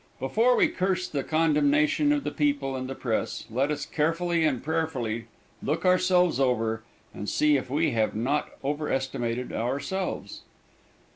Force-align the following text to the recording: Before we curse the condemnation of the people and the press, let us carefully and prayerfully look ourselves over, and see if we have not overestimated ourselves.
Before 0.19 0.55
we 0.55 0.67
curse 0.67 1.07
the 1.07 1.23
condemnation 1.23 2.11
of 2.11 2.23
the 2.23 2.31
people 2.31 2.75
and 2.75 2.89
the 2.89 2.95
press, 2.95 3.45
let 3.51 3.69
us 3.69 3.85
carefully 3.85 4.43
and 4.43 4.63
prayerfully 4.63 5.27
look 5.61 5.85
ourselves 5.85 6.39
over, 6.39 6.81
and 7.13 7.29
see 7.29 7.55
if 7.55 7.69
we 7.69 7.91
have 7.91 8.15
not 8.15 8.49
overestimated 8.63 9.53
ourselves. 9.53 10.41